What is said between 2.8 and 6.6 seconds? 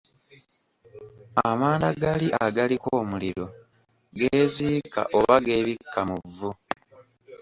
omuliro geeziika oba geebikka mu vvu.